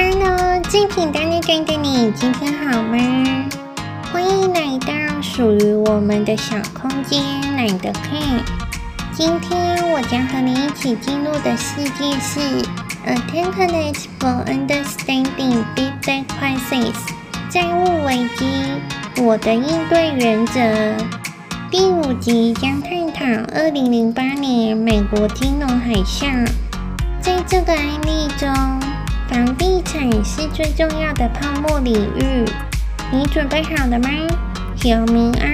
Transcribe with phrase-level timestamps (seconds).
[0.00, 2.96] Hello，精品单立人的你，今天好吗？
[4.12, 7.20] 欢迎来到属于我们的小空间，
[7.56, 8.12] 懒得看。
[9.12, 12.38] 今天我将和你一起进入的世界是
[13.06, 16.92] 《A Template for Understanding Big Debt Crisis》
[17.50, 18.46] 债务危机，
[19.20, 20.60] 我的应对原则。
[21.72, 26.48] 第五集将探讨二零零八年美国金融海啸。
[27.20, 28.48] 在这个案例中，
[29.28, 32.44] 房地产是最重要的泡沫领域，
[33.12, 34.08] 你准备好了吗？
[34.74, 35.46] 小明啊！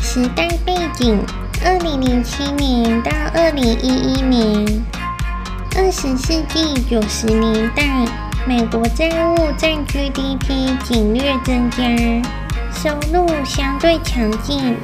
[0.00, 1.18] 时代背景：
[1.64, 4.84] 二零零七年到二零一一年，
[5.76, 8.06] 二十世纪九十年代，
[8.46, 11.82] 美国债务占 GDP 仅略增加，
[12.72, 14.76] 收入相对强劲。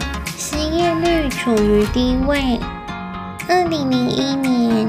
[0.44, 2.58] 失业率处于低位。
[3.48, 4.88] 二零零一年，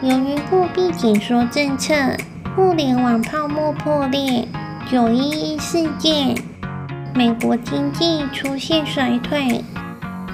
[0.00, 1.94] 由于货币紧缩政策、
[2.56, 4.48] 互联网泡沫破裂、
[4.90, 6.34] 九一一事件，
[7.14, 9.62] 美国经济出现衰退。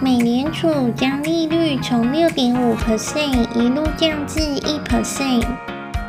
[0.01, 5.43] 美联储将利率从六点五 percent 一路降至一 percent，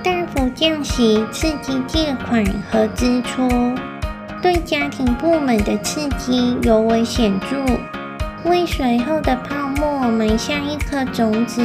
[0.04, 3.50] 大幅降息刺激借款和支出，
[4.40, 7.58] 对家庭部门的刺激尤为显著。
[8.44, 11.62] 为随后的泡沫埋下一颗种子。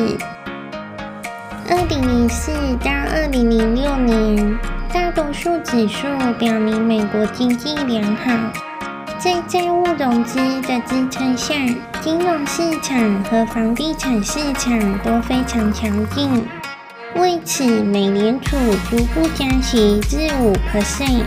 [1.68, 2.52] 二零零四
[2.84, 4.58] 到二零零六年，
[4.92, 6.06] 大多数指数
[6.38, 8.30] 表明美国经济良好，
[9.18, 11.54] 在债务融资的支撑下，
[12.02, 16.46] 金融市场和房地产市场都非常强劲。
[17.14, 18.56] 为此，美联储
[18.90, 21.24] 逐步加息至五 percent。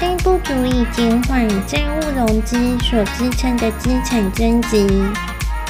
[0.00, 4.86] 但不足以减缓债务融资所支撑的资产增值，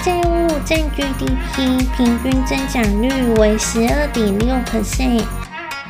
[0.03, 5.23] 债务占 GDP 平均增长率为十二点六 percent，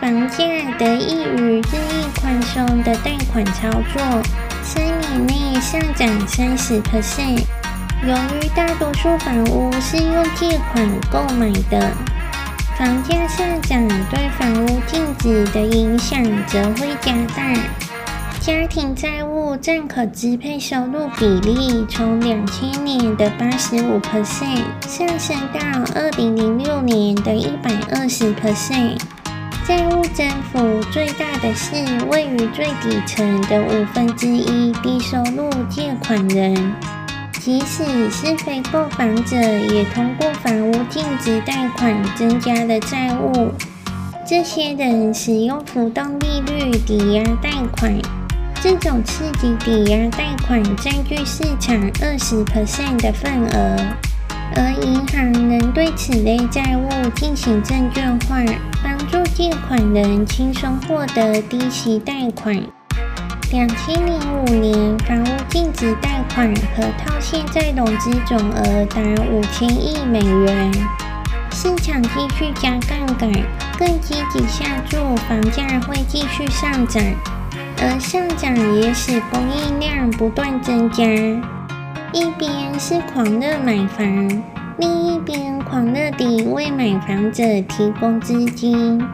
[0.01, 0.37] 房价
[0.79, 4.23] 得益于日益宽松的贷款操作，
[4.63, 7.45] 三年内上涨三十 percent。
[8.03, 11.91] 由于大多数房屋是用借款购买的，
[12.77, 17.45] 房价上涨对房屋净值的影响则会加大。
[18.45, 25.61] 家庭债务占可支配收入比例从两千年的八十五 percent 上升到
[25.95, 29.01] 二零零六年的一百二十 percent。
[29.67, 31.75] 债务增幅最大的是
[32.11, 36.75] 位于最底层的五分之一低收入借款人，
[37.41, 43.53] 即使是非购房者，也通过房屋净值贷款增加了债务。
[44.27, 47.99] 这些人使用浮动利率抵押贷款。
[48.65, 53.77] 这种刺激抵押贷款占据市场二十 percent 的份额，
[54.57, 58.43] 而银行能对此类债务进行证券化，
[58.83, 62.59] 帮助借款人轻松获得低息贷款。
[63.53, 70.73] 两千零五年，房屋净值贷款和套现再融资总额达五千亿美元，
[71.53, 73.31] 市场继续加杠杆，
[73.79, 77.03] 更积极下注房价会继续上涨。
[77.87, 82.51] 而上涨也使供应量不断增加，一边
[82.81, 84.43] 是狂热买房，
[84.79, 89.07] 另一边狂热地为买房者提供资金。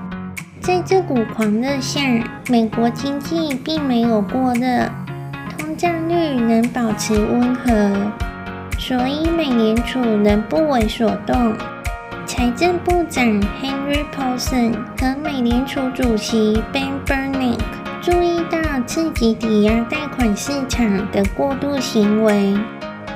[0.61, 2.01] 在这股狂热下，
[2.49, 4.89] 美国经济并没有过热，
[5.59, 8.13] 通胀率能保持温和，
[8.79, 11.57] 所以美联储能不为所动。
[12.25, 13.25] 财政部长
[13.61, 17.59] Henry Paulson 和美联储主席 Ben Bernanke。
[18.03, 18.59] 注意到
[18.93, 22.59] 刺激抵押贷款市场的过度行为，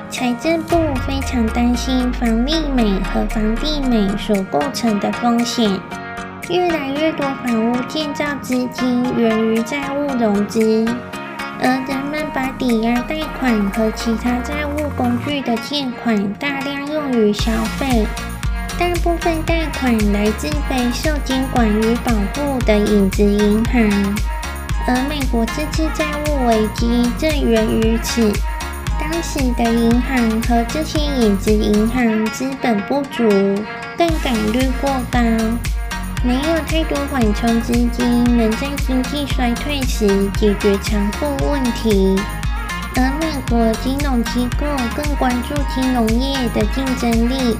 [0.08, 5.68] 财政部非常担心房利美和房地美所构成的风险。
[6.48, 10.86] 越来越多房屋建造资金源于债务融资，
[11.60, 18.06] 而人们把抵押贷款和其他债务工具的借款大量用于消费。
[18.78, 23.90] 大部分贷款来自非受监管与保护的影子银行。
[24.86, 28.32] 而美国这次债务危机正源于此。
[29.00, 33.28] 当时的银行和这些影子银行资本不足，
[33.96, 35.20] 杠杆率过高，
[36.22, 42.16] 没有太多缓冲资金能在经济衰退时解决偿付问题。
[42.96, 47.56] 而美国金融机构更关注金融业的竞争力，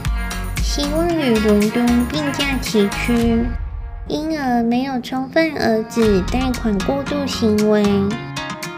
[0.62, 3.44] 希望与伦敦并驾齐驱。
[4.06, 7.83] 因而没有充分遏止贷款过度行为，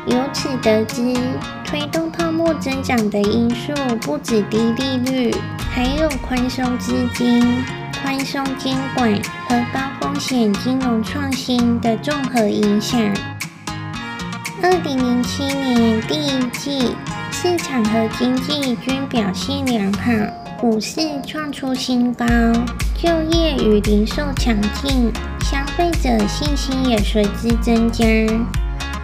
[0.06, 1.16] 由此得知，
[1.64, 5.34] 推动泡沫增长的因素不止低利率，
[5.68, 7.64] 还有宽松资金。
[8.02, 9.12] 宽松监管
[9.48, 13.00] 和高风险金融创新的综合影响。
[14.62, 16.94] 二零零七年第一季，
[17.32, 20.12] 市场和经济均表现良好，
[20.58, 22.24] 股市创出新高，
[22.94, 28.06] 就业与零售强劲，消费者信心也随之增加。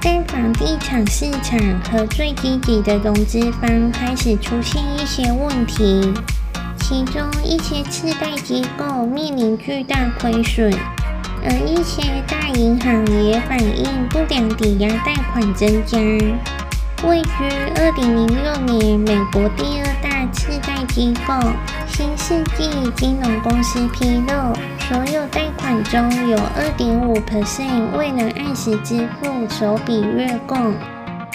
[0.01, 6.15] 但房地产市场和最积极的融资方开始出现一些问题，
[6.81, 10.73] 其中一些次贷机构面临巨大亏损，
[11.45, 15.99] 而一些大银行也反映不良抵押贷款增加。
[17.05, 17.31] 位居
[17.75, 20.52] 二零零六年美国第二大次
[20.87, 21.35] 机构
[21.87, 24.55] 新世纪金融公司披露。
[24.89, 30.75] 所有贷款中有二点五 percent 未能按时支付首笔月供。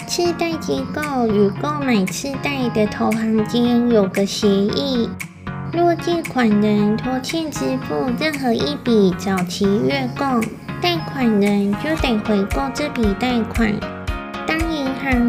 [0.06, 5.10] 次贷机构与购买次贷的投行间有个协议，
[5.72, 10.40] 若借款人拖欠支付任何一笔早期月供，
[10.80, 13.97] 贷款人就得回购这笔贷款。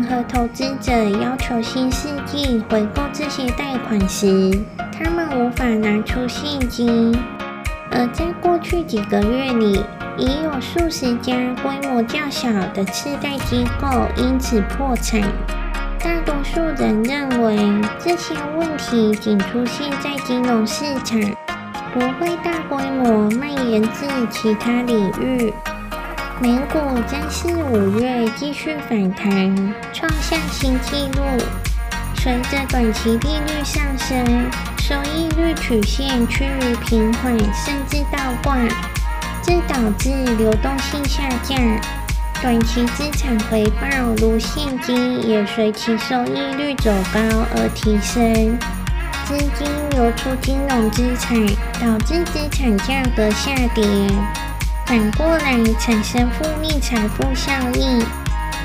[0.03, 0.91] 和投资者
[1.21, 4.51] 要求新世纪回购这些贷款时，
[4.91, 7.15] 他们无法拿出现金。
[7.91, 9.83] 而在过去几个月里，
[10.17, 11.33] 已有数十家
[11.63, 13.87] 规模较小的次贷机构
[14.17, 15.21] 因此破产。
[15.99, 17.57] 大多数人认为
[17.97, 21.19] 这些问题仅出现在金融市场，
[21.93, 25.53] 不会大规模蔓延至其他领域。
[26.41, 31.21] 美股在四五月继续反弹，创下新纪录。
[32.15, 38.55] 随着短期利率上升，收益率曲线趋于平缓，甚至倒挂，
[39.43, 41.59] 这导致流动性下降，
[42.41, 43.87] 短期资产回报
[44.19, 47.19] 如现金也随其收益率走高
[47.53, 48.57] 而提升，
[49.25, 51.45] 资金流出金融资产，
[51.81, 53.83] 导致资产价格下跌，
[54.89, 57.99] 反过来产生负面财富效应，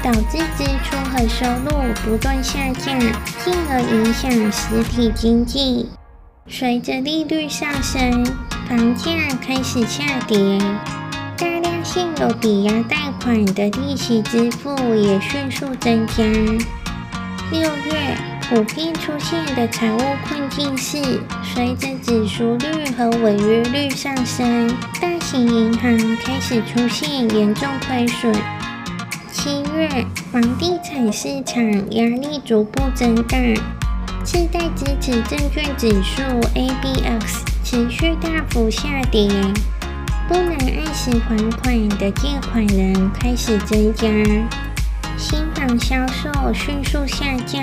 [0.02, 2.98] 导致支出和收入不断下降，
[3.44, 5.86] 进而影响实体经济。
[6.48, 8.24] 随着利率上升，
[8.66, 9.10] 房价
[9.46, 10.58] 开始下跌，
[11.36, 16.24] 大量现有抵押贷款的利息支付也迅速增加。
[17.52, 18.16] 六月
[18.46, 19.98] 普遍出现的财务
[20.28, 20.98] 困境是，
[21.42, 24.68] 随着指数率和违约率上升，
[25.00, 28.34] 大型银行开始出现严重亏损。
[29.32, 29.88] 七月
[30.30, 33.38] 房地产市场压力逐步增大。
[34.22, 36.22] 次贷支持证券指数
[36.54, 39.28] ABX 持续大幅下跌，
[40.28, 44.06] 不能按时还款的借款人开始增加，
[45.16, 47.62] 新房销售迅速下降。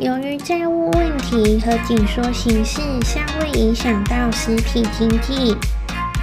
[0.00, 5.54] 由于债务问题和紧缩形势尚未影响到实体经济，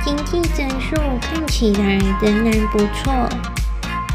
[0.04, 3.30] 经济增速看起来仍然不错。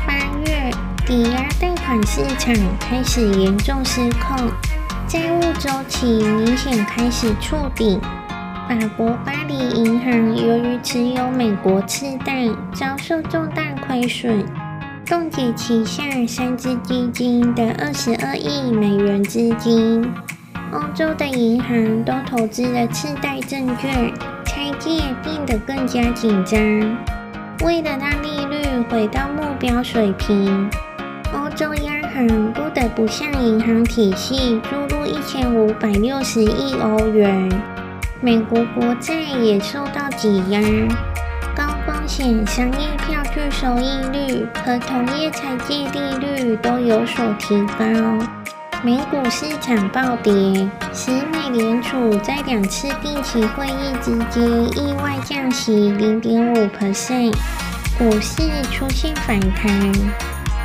[0.04, 0.14] 八
[0.46, 0.68] 月，
[1.06, 4.50] 抵押贷款市场开始严重失控。
[5.06, 8.00] 债务周期明显开始触顶，
[8.68, 14.44] 法国巴黎银行由于持有美国次贷，遭受重大亏损，
[15.12, 20.10] 冻结旗下三只基金的二十二亿美元资金。
[20.72, 24.10] 欧洲的银行都投资了次贷证券，
[24.46, 26.58] 拆借变得更加紧张。
[27.62, 30.70] 为了让利率回到目标水平，
[31.34, 35.04] 欧洲央行不得不向银行体系注入。
[35.04, 37.50] 一千五百六十亿欧元，
[38.22, 40.58] 美国国债也受到挤压，
[41.54, 43.21] 高风险商业票
[43.52, 47.84] 收益率和同业拆借利率都有所提高，
[48.82, 50.32] 美股市场暴跌，
[50.92, 54.42] 使美联储在两次定期会议之间
[54.76, 57.32] 意外降息零点五 percent，
[57.98, 58.42] 股市
[58.72, 59.92] 出现反弹。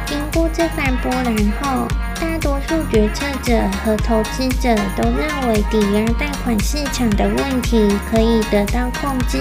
[0.05, 1.87] 经过这番波澜后，
[2.19, 9.37] 大多数决策者和投资者都认为抵押贷款市场的问题可以得到控制。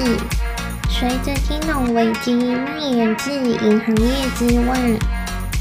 [0.88, 4.78] 随着金融危机蔓延至银行业之外，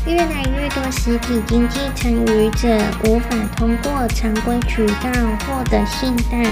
[0.05, 2.67] 越来越多实体经济参与者
[3.03, 5.11] 无法通过常规渠道
[5.45, 6.43] 获得信贷，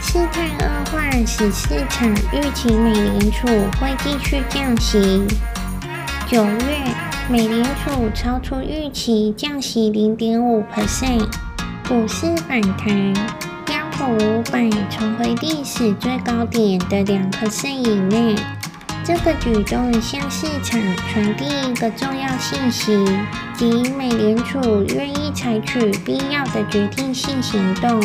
[0.00, 3.46] 事态恶化使市场预期美联储
[3.80, 5.26] 会继续降息。
[6.28, 7.10] 九月。
[7.28, 11.28] 美联储超出预期降息零点五 percent，
[11.88, 13.14] 股市反弹，
[14.18, 18.34] 五百重回历史最高点的两颗肾以内。
[19.04, 23.04] 这个举动向市场传递一个重要信息，
[23.54, 28.00] 即美联储愿意采取必要的决定性行动。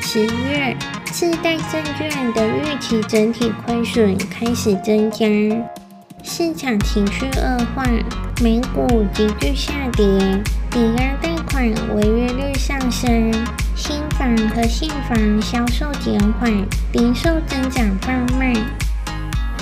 [0.00, 5.26] 十月，次贷证券的预期整体亏损开始增加，
[6.22, 7.84] 市场情绪恶化，
[8.42, 10.04] 美股急剧下跌，
[10.70, 11.64] 抵押贷款
[11.96, 13.32] 违约率上升，
[14.18, 16.50] 房和现房销售减缓，
[16.92, 18.50] 零售增长放慢。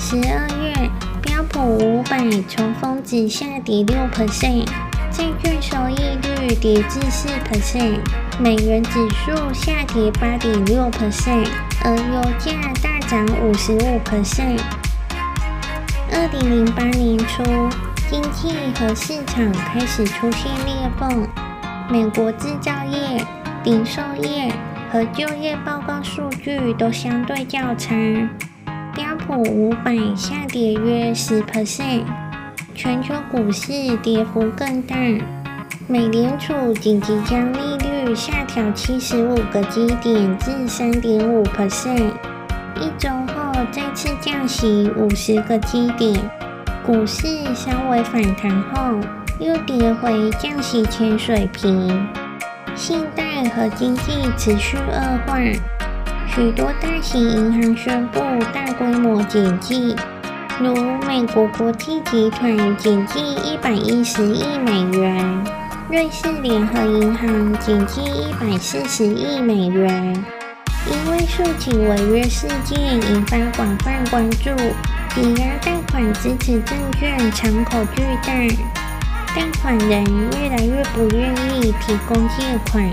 [0.01, 0.91] 十二月，
[1.23, 2.19] 标普五百
[2.49, 4.65] 重峰值下跌六 percent。
[5.11, 7.99] 债券收益率跌至四 percent，
[8.39, 11.49] 美元指数下跌八点六 percent，
[11.83, 14.61] 而油价大涨五十五 percent。
[16.13, 17.43] 二零零八年初，
[18.09, 21.29] 经济和市场开始出现裂缝，
[21.91, 22.94] 美国制造业、
[23.65, 24.53] 零售业
[24.93, 28.29] 和就业报告数据都相对较差，
[28.95, 32.03] 标普五百下跌约十 percent。
[32.75, 34.95] 全球股市跌幅更大，
[35.89, 42.11] 美联储紧急将利率下调七十五个基点至三点五 percent，
[42.79, 46.15] 一周后再次降息五十个基点，
[46.85, 49.01] 股市稍微反弹后
[49.41, 52.07] 又跌回降息前水平，
[52.77, 54.03] 信贷和经济
[54.37, 55.39] 持续恶化，
[56.27, 58.19] 许多大型银行宣布
[58.53, 59.95] 大规模减记。
[60.61, 60.75] 如
[61.07, 65.45] 美国国际集团减记一百一十亿美元，
[65.89, 70.25] 瑞士联合银行减记一百四十亿美元。
[70.87, 74.51] 因为数起违约事件引发广泛关注，
[75.15, 78.33] 抵押贷款支持证券敞口巨大，
[79.35, 82.91] 贷款人越来越不愿意提供借款。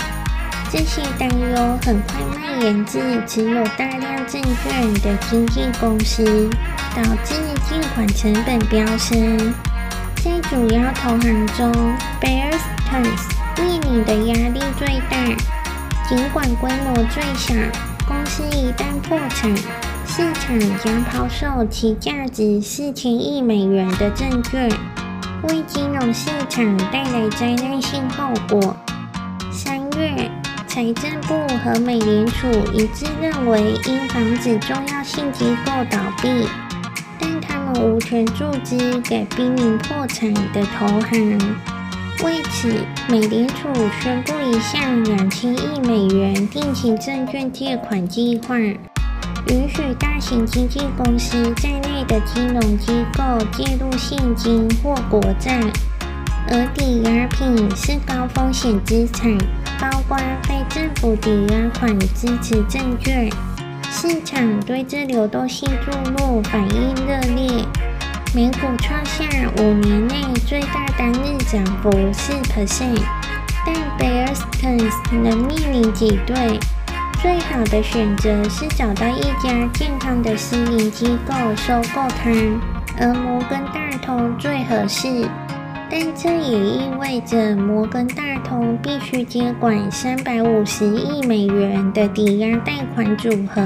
[0.71, 6.49] 这些担忧很快蔓延至持有大量证券的经纪公司。
[6.93, 7.35] 导致
[7.69, 9.53] 借款成本飙升，
[10.17, 11.71] 在主要投行中
[12.19, 15.15] ，Bear Stearns 面临的压力最大。
[16.09, 17.53] 尽管规模最小，
[18.05, 19.55] 公司一旦破产，
[20.05, 24.69] 市场将抛售其价值四千亿美元的证券，
[25.43, 28.75] 为金融市场带来灾难性后果。
[29.51, 30.29] 三月，
[30.67, 36.47] 财政部和美联储一致认为，应防止重要性机构倒闭。
[37.19, 41.39] 但他们无权注资给濒临破产的投行。
[42.23, 43.67] 为此，美联储
[43.99, 48.55] 宣布一项两千亿美元定期证券借款计划，
[49.51, 55.59] 允许大型经纪公司在内的金融机构借入现金或国债，
[56.47, 59.37] 而抵押品是高风险资产，
[59.77, 63.29] 包括非政府抵押款支持证券。
[63.91, 67.65] 市场对这流动性注入反应热烈，
[68.33, 69.25] 美股创下
[69.57, 70.15] 五年内
[70.47, 73.01] 最大单日涨幅四 percent，
[73.65, 76.57] 但 Bear Stearns 能面临挤兑，
[77.21, 82.31] 最好的选择是找到一家健康的私营机构收购它，
[82.99, 85.07] 而摩根大通最合适。
[85.87, 93.61] 但这也意味着摩根大通必须接管三百五十亿美元的抵押贷款组合。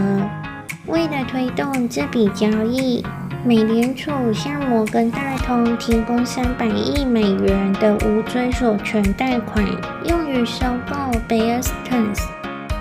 [0.87, 3.01] 为了推动这笔交易，
[3.45, 9.65] 美联储向摩根大通提供三百亿美元的无追索权贷款，
[10.03, 10.95] 用于收购
[11.29, 12.19] Bear Stearns。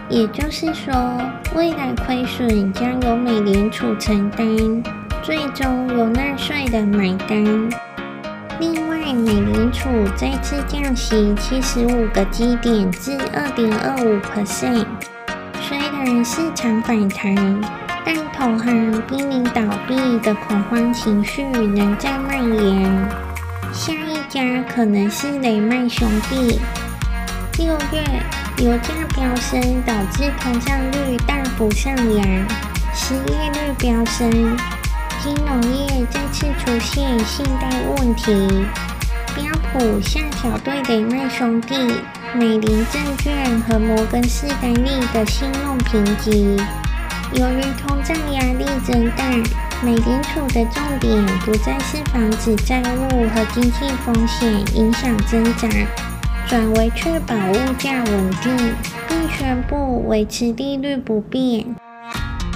[0.08, 0.94] 也就是说，
[1.54, 4.82] 未来亏损将由美联储承担，
[5.22, 7.44] 最终由纳税人买单。
[8.60, 14.86] 另外，美联储再次降息七十五个基点至二点二五 percent。
[15.62, 17.34] 虽然市场反弹，
[18.04, 23.08] 但投行濒临倒闭的恐慌情绪仍在蔓延。
[23.72, 26.60] 下一家可能是雷曼兄弟。
[27.58, 28.04] 六月，
[28.58, 32.24] 油价飙升导致通胀率大幅上扬，
[32.94, 34.56] 失业率飙升。
[35.22, 38.32] 金融业再次出现信贷问题，
[39.34, 41.74] 标普下调对雷曼兄弟、
[42.34, 46.56] 美林证券和摩根士丹利的信用评级。
[47.32, 49.24] 由于通胀压力增大，
[49.82, 55.68] 美联储的重点不再是防止债务和经济风险影响增长，
[56.46, 58.74] 转为确保物价稳定，
[59.08, 61.64] 并宣布维持利率不变。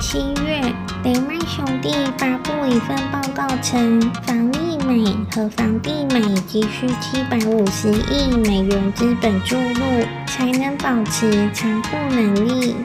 [0.01, 0.61] 七月，
[1.05, 12.77] 雷曼兄弟发布一份报告称，房利美和房地美急需七百五十亿美元资本注入，才能保持偿付能力。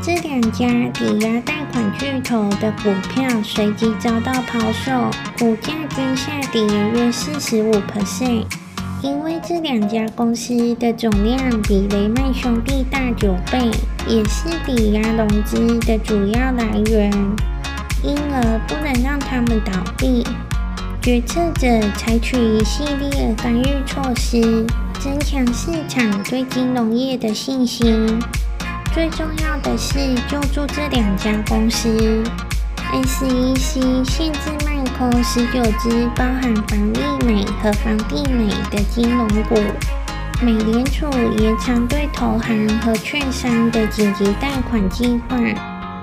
[0.00, 6.64] 这两家抵押贷款巨头的股票随即遭到抛售，股价均下跌
[6.94, 8.44] 约四十五 percent。
[9.00, 13.70] 因为这两家公司的总量比雷曼兄弟大九倍，
[14.08, 17.10] 也是抵押融资的主要来源，
[18.02, 20.26] 因而不能让他们倒闭。
[21.00, 24.66] 决策者采取一系列干预措施，
[24.98, 28.18] 增强市场对金融业的信心。
[28.92, 32.24] 最重要的是救助这两家公司。
[32.92, 39.56] SEC 限制卖空十九只包含房利美和房地美的金融股。
[40.40, 41.06] 美联储
[41.38, 45.36] 延长对投行和券商的紧急贷款计划。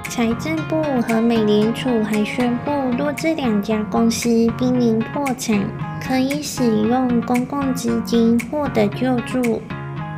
[0.08, 5.60] 财政部和美联储还宣布，若这两家公司濒临破产，
[6.06, 9.62] 可以使用公共资金获得救助。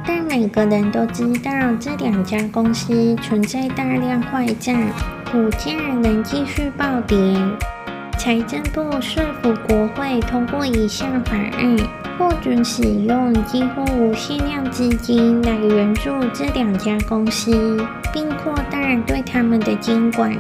[0.06, 4.76] 但每个人都知道，这两家公司存在大量坏账。
[5.32, 7.18] 股价能继续暴跌。
[8.18, 11.78] 财政部说服国会通过一项法案，
[12.18, 17.78] 获准使用几乎无限量资金来援助这两家公司，
[18.14, 20.36] 并扩大对他们的监管。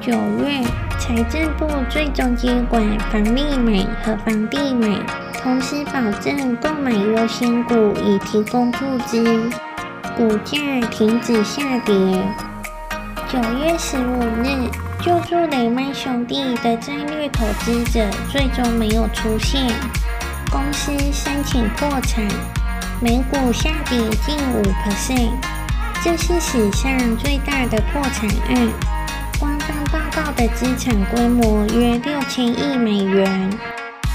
[0.00, 0.62] 九月，
[0.98, 4.98] 财政部最终接管房利美和房地美，
[5.42, 9.50] 同时保证购买优先股以提供注资，
[10.16, 10.58] 股价
[10.90, 11.94] 停止下跌。
[13.32, 14.68] 九月十五日，
[15.00, 19.72] 救助雷曼兄弟的战略投资者最终没有出现，
[20.50, 22.22] 公司申请破产，
[23.00, 25.30] 每股下跌近五 percent，
[26.04, 28.68] 这是史上最大的破产案。
[29.40, 33.50] 官方报告的资产规模约六千亿美元。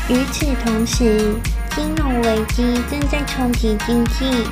[0.10, 1.34] 与此同时，
[1.76, 4.44] 金融危机正在冲击经济，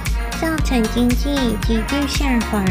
[0.42, 2.66] 造成经济急剧下滑。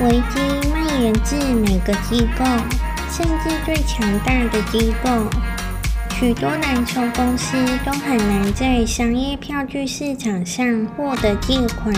[0.00, 2.44] 危机蔓延至每个机构，
[3.08, 5.10] 甚至最强大的机构。
[6.18, 11.94] 许多蓝筹公司都很难在商业票据市场上获得借款，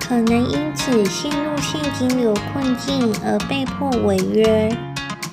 [0.00, 4.76] 可能因此陷入现金流困境而被迫违约。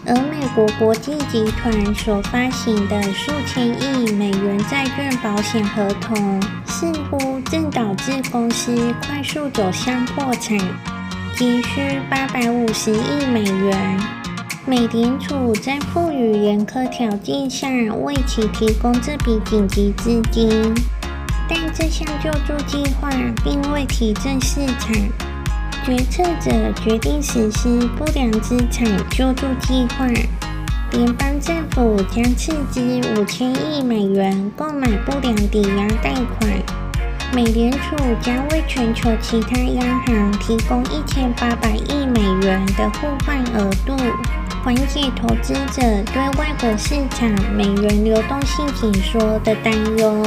[0.06, 10.58] 而美国国际集团所发行的数千亿美元债券保险合同，似乎正导致公司快速走向破产。
[11.40, 13.98] 急需八百五十亿美元，
[14.66, 20.76] 美联储在赋予严苛条件下为其提供这笔紧急资金，
[21.48, 23.10] 但这项救助计划
[23.42, 24.94] 并未提振市场。
[25.86, 30.06] 决策者决定实施不良资产救助计划，
[30.92, 36.79] 联邦政府将斥资五千亿美元购买不良抵押贷款。
[37.32, 43.96] 美联储将为全球其他央行提供一千八百亿美元的互换额度，
[44.64, 50.26] 缓解投资者对外国市场美元流动性紧缩的担忧。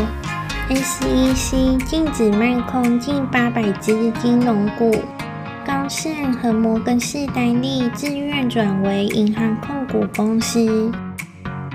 [0.70, 4.94] SEC 禁止卖空近八百只金融股，
[5.66, 10.90] 高盛和摩根士丹利自愿转为银行控股公司。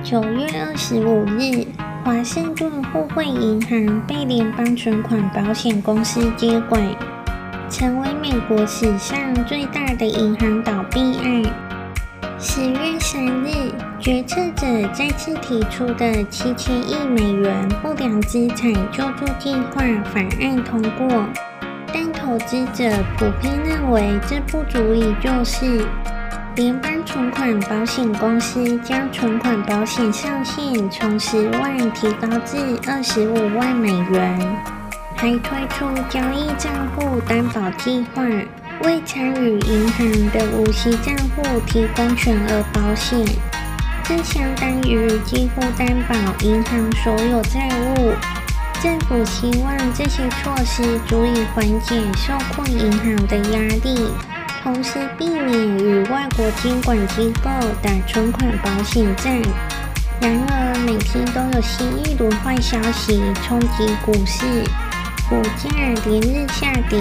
[0.02, 1.68] 九月二十五日。
[2.08, 6.82] 华盛顿互惠银行被联邦存款保险公司接管，
[7.70, 11.44] 成为美国史上最大的银行倒闭案。
[12.40, 21.26] 十月三日，决策者再次提出的七千亿美元不良资产救助计划法案通过，
[21.94, 25.86] 但投资者普遍认为这不足以救市。
[26.58, 34.40] 联邦存款保险公司将存款保险上限从十万提高至二十五万美元，
[35.16, 38.24] 还推出交易账户担保计划，
[38.82, 43.24] 为参与银行的无息账户提供全额保险，
[44.04, 48.14] 这相当于几乎担保银行所有债务。
[48.82, 54.08] 政府希望这些措施足以缓解受困银行的压力。
[54.68, 57.50] 同时避免与外国监管机构
[57.82, 59.42] 打存款保险战。
[60.20, 64.46] 然而，每天都有新一轮坏消息冲击股市，
[65.30, 65.70] 股价
[66.06, 67.00] 连日下跌，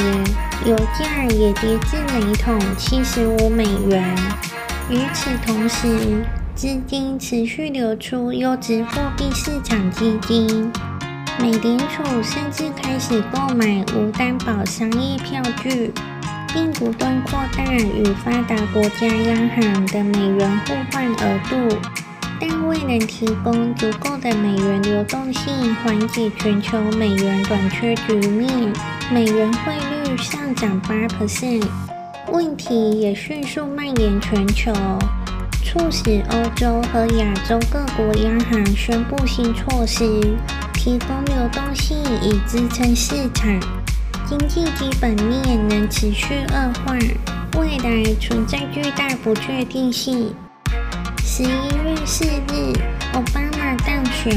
[0.64, 4.16] 油价也跌至每桶七十五美元。
[4.88, 6.24] 与此同时，
[6.54, 10.70] 资金持续流出优质货币市场基金，
[11.40, 15.92] 美联储甚至开始购买无担保商业票据。
[16.56, 21.76] 并不断扩大与发达国家央行的美元互换额度，
[22.40, 28.72] 但未能提供足够的美元流动性，缓解全球美元短缺局面。
[29.12, 29.74] 美元汇
[30.06, 31.60] 率上涨八个 c
[32.32, 34.72] 问题也迅速蔓延全球，
[35.62, 40.06] 促使欧洲和亚洲各国央行宣布新措施，
[40.72, 43.75] 提供流动性以支撑市场。
[44.28, 46.98] 经济基本面能持续恶化，
[47.60, 50.34] 未来存在巨大不确定性。
[51.22, 52.72] 十一月四日，
[53.12, 54.36] 奥巴马当选，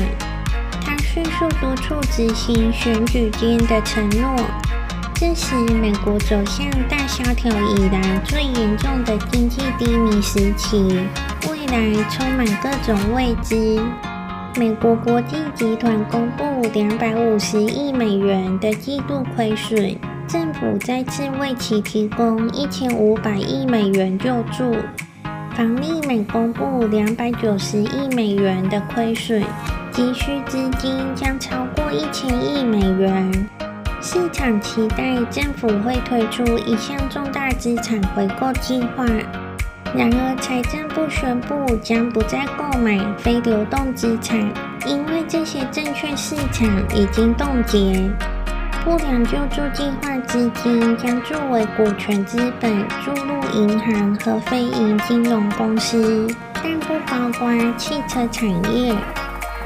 [0.85, 4.35] 他迅速督促执行选举间的承诺。
[5.15, 10.77] 这时，美国走向大萧条以来最严重的经济低迷时期，
[11.49, 13.81] 未来充满各种未知。
[14.55, 19.95] 美国国际集团公布两百五十亿美元的季度亏损，
[20.27, 24.75] 政府再次为其提供一千五百亿美元救助。
[25.55, 29.43] 房利美公布两百九十亿美元的亏损，
[29.91, 33.49] 急需资金将超过一千亿美元。
[34.01, 39.05] 市场期待政府会推出一项重大资产回购计划，
[39.93, 44.39] 然而财政部宣布将不再购买非流动资产，
[44.85, 48.09] 因为这些证券市场已经冻结。
[48.83, 56.27] 不良救助计划资金将作为股权资本注入银行和非银金融公司，
[56.63, 58.95] 但不包括汽车产业。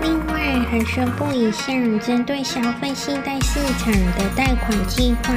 [0.02, 5.34] 另外，还宣布一项针对消费信贷市场的贷款计划，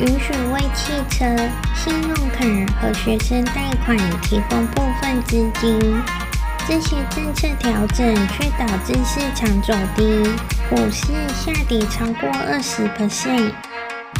[0.00, 1.26] 允许为汽车、
[1.74, 2.44] 信用卡
[2.80, 6.27] 和学生贷款提供部分资金。
[6.68, 10.22] 这些政策调整却导致市场走低，
[10.68, 13.52] 股市下跌超过二十 percent，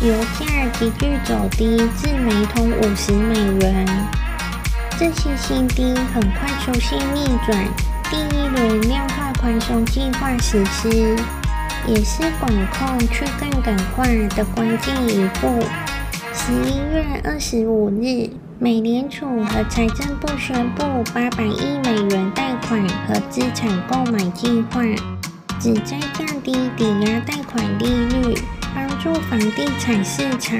[0.00, 3.86] 油价急剧走低至每桶五十美元。
[4.98, 7.68] 这些新低很快出现逆转。
[8.10, 10.88] 第一轮量化宽松计划实施，
[11.86, 15.62] 也是管控去杠杆化的关键一步。
[16.48, 20.82] 十一月二十五日，美联储和财政部宣布
[21.12, 24.82] 八百亿美元贷款和资产购买计划，
[25.60, 28.34] 旨在降低抵押贷款利率，
[28.74, 30.58] 帮助房地产市场。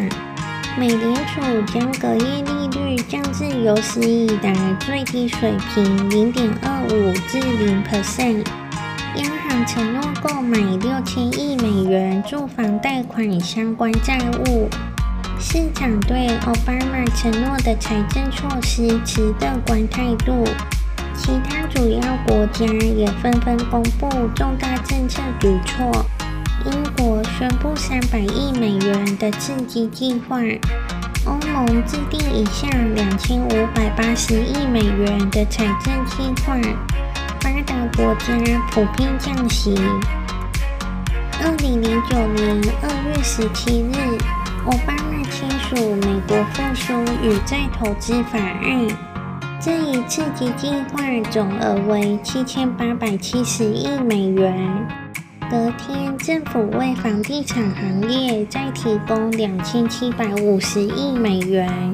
[0.79, 1.41] 美联储
[1.73, 8.45] 将隔夜利率降至有史以来最低水平零点二五至零 percent。
[9.15, 14.19] 央行承诺购买六千亿美元住房贷款相关债
[14.51, 14.69] 务。
[15.41, 20.45] 市场对奥巴马承诺的财政措施持乐观态度，
[21.15, 26.05] 其他主要国家也纷纷公布重大政策举措。
[26.65, 30.39] 英国宣布三百亿美元的刺激计划，
[31.25, 36.57] 欧盟制定一项两千五百八十亿美元的财政计划，
[37.41, 38.35] 发达国家
[38.73, 39.81] 普遍降息。
[41.41, 44.19] 二零零九年二月十七日，
[44.67, 44.93] 奥巴
[45.77, 48.87] 美国复苏与再投资法案，
[49.61, 54.87] 这一刺激计划总额为七千八百七十亿美元。
[55.51, 61.93] 隔天，政府为房地产行业再提供两千七百五十亿美元，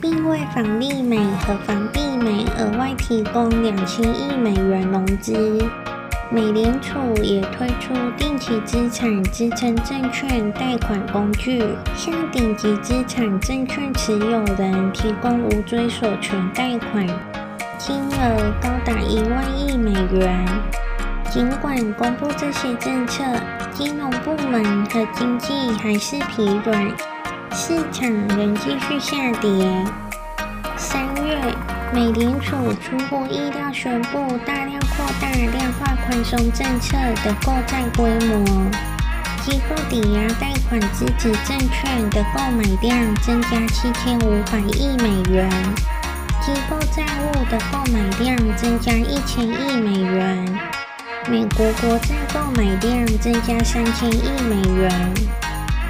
[0.00, 5.68] 并为房利美和房地美额外提供两千亿美元融资。
[6.30, 11.64] 美联储也推出定期资产支撑证券贷款工具，
[11.96, 17.06] 向顶级资产证券持有人提供无追索权贷款，
[17.78, 20.46] 金额高达一万亿美元。
[21.30, 23.24] 尽管公布这些政策，
[23.72, 26.90] 金融部门和经济还是疲软，
[27.52, 29.50] 市场仍继续下跌。
[30.76, 31.38] 三月，
[31.92, 38.44] 美联储出乎意料宣布大量扩大量化宽松政策的购债规模，
[39.44, 45.48] 机构抵押贷款支持证券的购买量增加七千五百亿美元，
[46.44, 50.60] 机构债务的购买量增加一千亿美元。
[51.28, 55.14] 美国国债购买量增加三千亿美元，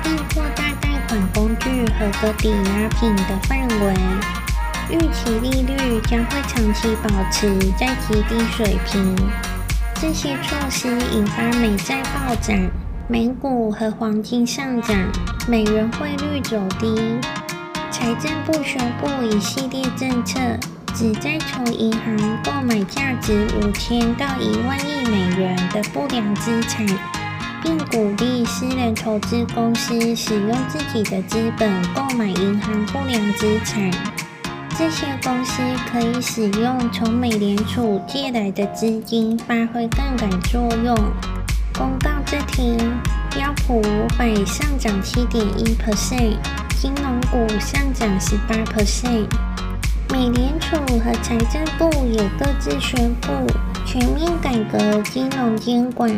[0.03, 3.95] 并扩大贷款工具合格抵押品的范围，
[4.91, 9.17] 预期利率将会长期保持在极低水平。
[10.01, 12.57] 这些措施引发美债暴涨，
[13.09, 14.97] 美股和黄金上涨，
[15.47, 17.19] 美元汇率走低。
[17.91, 20.39] 财政部宣布一系列政策。
[20.95, 26.85] 旨在从银行购买价值五千到一万亿美元的不良资产，
[27.63, 33.89] 并鼓励私人投资公司使用自己的资本购买银行不良资产。
[34.79, 35.61] 这些公司
[35.91, 40.95] 可以使用从美联储借来的资金发挥杠杆作用。
[41.77, 42.79] 公告这天，
[43.35, 46.37] 标普五百上涨七点一 percent，
[46.81, 49.27] 金融股上涨十八 percent。
[50.13, 53.33] 美联储和财政部也各自宣布
[53.85, 56.09] 全面改革金融监管，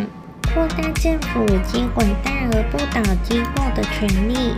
[0.53, 4.55] 扩大政府接管大而不倒机构的权利。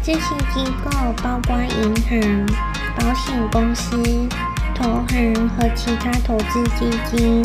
[0.00, 0.90] 这些机构
[1.22, 2.46] 包括银行、
[2.96, 3.96] 保险公司、
[4.74, 7.44] 投行和其他投资基金。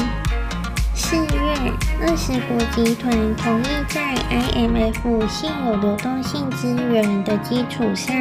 [0.93, 8.15] 四月，二十国集团同意在 IMF 现有流动性资源的基础上，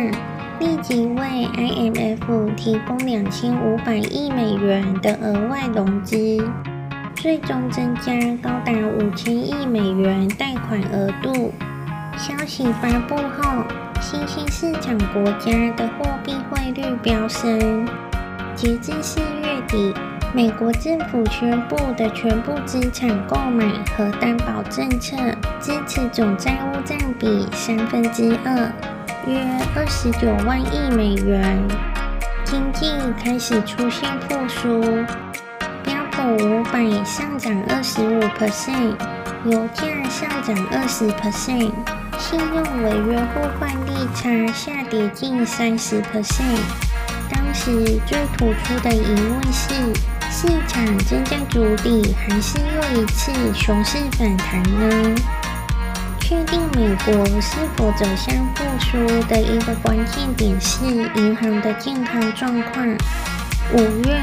[0.60, 6.16] 立即为 IMF 提供两千五百亿美元的额外融资，
[7.14, 8.12] 最终增加
[8.42, 11.52] 高达五千亿美元贷款额度。
[12.16, 13.62] 消息发布后，
[14.00, 17.86] 新兴市场国家的货币汇率飙升。
[18.54, 19.92] 截至四月底，
[20.32, 25.16] 美国政府宣布的全部资产购买和担保政策
[25.60, 28.72] 支持总债务占比三分之二，
[29.26, 31.60] 约二十九万亿美元。
[32.44, 32.86] 经济
[33.22, 34.80] 开始出现复苏，
[35.82, 38.96] 标普五百上涨二十五 percent，
[39.44, 41.72] 油价上涨二十 percent。
[42.18, 46.58] 信用违约互换利差下跌近三十 percent。
[47.30, 49.72] 当时最突出的疑问是：
[50.28, 55.14] 市场正在筑底，还是又一次熊市反弹呢？
[56.18, 62.84] 确定美国是否走向复苏的一个关键点是银行的健康状况。
[63.72, 64.20] 五月，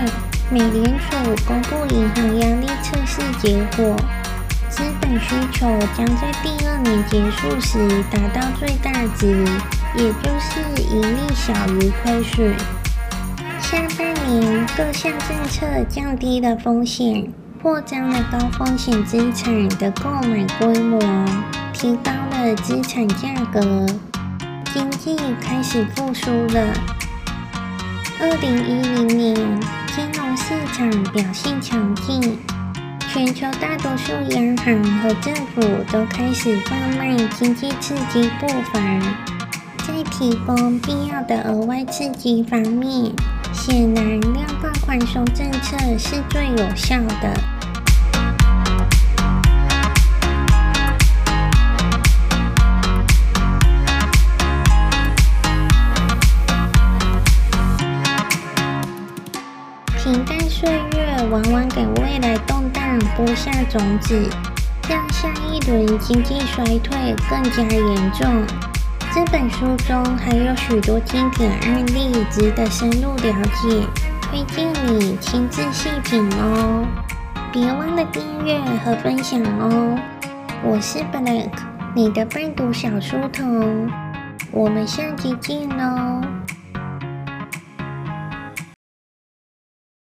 [0.50, 1.16] 美联储
[1.48, 3.96] 公布银行压力测试结果。
[4.76, 9.46] 资本需求将在第二年结束时达到最大值，
[9.96, 12.54] 也就是盈利小于亏损。
[13.62, 21.00] 下半年各项政策降低了风险，扩张了高风险资产的购买规模，
[21.72, 23.86] 提高了资产价格，
[24.74, 26.74] 经济开始复苏了。
[28.20, 29.36] 二零一零年，
[29.96, 32.38] 金融市场表现强劲。
[33.16, 38.82] 全球大多数央行和政府都开始放慢经济刺激步伐，
[39.88, 43.14] 在提供必要的额外刺激方面，
[43.54, 47.55] 显然量化宽松政策是最有效的。
[61.36, 64.30] 往往给未来动荡播下种子，
[64.88, 68.42] 让下一轮经济衰退更加严重。
[69.14, 73.86] 这本书中还有许多经典案例值得深入了解，
[74.22, 76.88] 推荐你亲自细品哦。
[77.52, 80.00] 别忘了订阅和分享哦。
[80.64, 81.50] 我是 Black，
[81.94, 83.92] 你的伴读小书童。
[84.52, 86.25] 我们下集见喽。